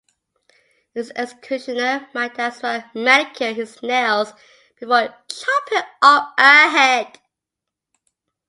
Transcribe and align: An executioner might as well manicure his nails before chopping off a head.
An 0.95 1.05
executioner 1.15 2.09
might 2.15 2.39
as 2.39 2.63
well 2.63 2.83
manicure 2.95 3.53
his 3.53 3.83
nails 3.83 4.33
before 4.79 5.13
chopping 5.29 5.83
off 6.01 6.33
a 6.39 6.69
head. 6.71 7.19